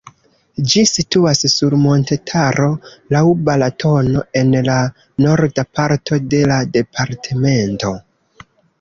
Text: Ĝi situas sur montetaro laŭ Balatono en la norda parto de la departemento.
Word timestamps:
Ĝi 0.69 0.81
situas 0.91 1.41
sur 1.55 1.75
montetaro 1.81 2.71
laŭ 3.17 3.23
Balatono 3.51 4.25
en 4.43 4.51
la 4.71 4.81
norda 5.27 5.69
parto 5.81 6.23
de 6.35 6.45
la 6.55 6.61
departemento. 6.83 7.99